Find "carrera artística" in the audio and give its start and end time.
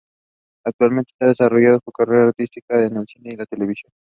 1.91-2.83